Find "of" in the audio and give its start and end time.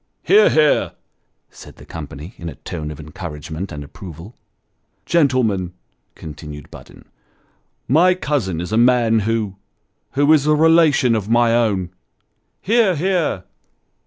2.89-2.99, 11.15-11.29